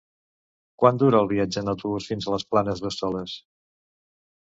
[0.83, 3.41] Quant dura el viatge en autobús fins a les Planes d'Hostoles?